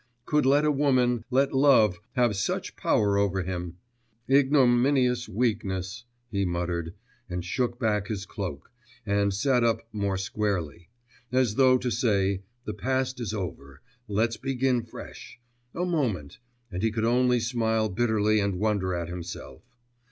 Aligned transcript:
could 0.25 0.47
let 0.47 0.65
a 0.65 0.71
woman, 0.71 1.25
let 1.29 1.53
love, 1.53 1.99
have 2.13 2.35
such 2.35 2.75
power 2.75 3.19
over 3.19 3.43
him... 3.43 3.77
'Ignominious 4.27 5.29
weakness!' 5.29 6.05
he 6.31 6.43
muttered, 6.43 6.95
and 7.29 7.45
shook 7.45 7.77
back 7.79 8.07
his 8.07 8.25
cloak, 8.25 8.71
and 9.05 9.31
sat 9.31 9.63
up 9.63 9.87
more 9.93 10.17
squarely; 10.17 10.89
as 11.31 11.53
though 11.53 11.77
to 11.77 11.91
say, 11.91 12.41
the 12.65 12.73
past 12.73 13.19
is 13.19 13.31
over, 13.31 13.79
let's 14.07 14.37
begin 14.37 14.81
fresh... 14.81 15.39
a 15.75 15.85
moment, 15.85 16.39
and 16.71 16.81
he 16.81 16.89
could 16.91 17.05
only 17.05 17.39
smile 17.39 17.87
bitterly 17.87 18.39
and 18.39 18.55
wonder 18.57 18.95
at 18.95 19.07
himself. 19.07 19.61